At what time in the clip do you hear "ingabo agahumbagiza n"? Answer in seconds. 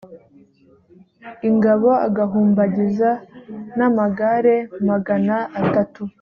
1.49-3.79